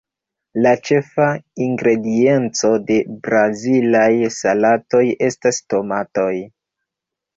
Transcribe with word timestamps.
La 0.65 0.69
ĉefa 0.87 1.25
ingredienco 1.65 2.71
de 2.89 2.97
brazilaj 3.27 4.09
salatoj 4.39 5.07
estas 5.29 5.61
tomatoj. 5.75 6.33